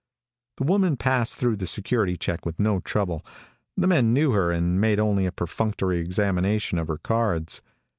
[0.57, 3.23] The woman passed through the security check with no trouble.
[3.77, 7.61] The men knew her and made only a perfunctory examination of her cards.